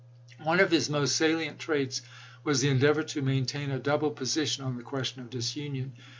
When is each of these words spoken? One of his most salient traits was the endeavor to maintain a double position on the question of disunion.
One 0.41 0.59
of 0.59 0.71
his 0.71 0.89
most 0.89 1.15
salient 1.15 1.59
traits 1.59 2.01
was 2.43 2.59
the 2.61 2.69
endeavor 2.69 3.03
to 3.03 3.21
maintain 3.21 3.69
a 3.69 3.77
double 3.77 4.09
position 4.09 4.63
on 4.63 4.75
the 4.77 4.81
question 4.81 5.21
of 5.21 5.29
disunion. 5.29 5.93